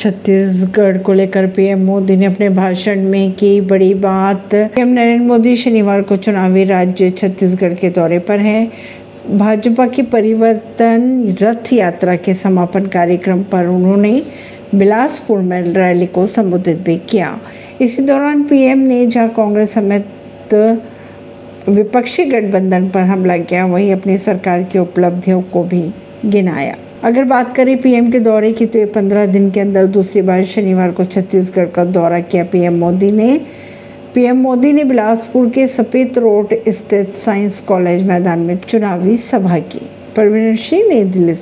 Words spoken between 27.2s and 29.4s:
बात करें पीएम के दौरे की तो ये पंद्रह